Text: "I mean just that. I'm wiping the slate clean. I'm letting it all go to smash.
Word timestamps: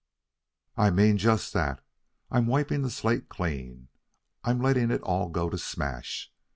"I 0.77 0.89
mean 0.89 1.19
just 1.19 1.53
that. 1.53 1.85
I'm 2.31 2.47
wiping 2.47 2.81
the 2.81 2.89
slate 2.89 3.29
clean. 3.29 3.89
I'm 4.43 4.59
letting 4.59 4.89
it 4.89 5.01
all 5.03 5.29
go 5.29 5.47
to 5.47 5.59
smash. 5.59 6.31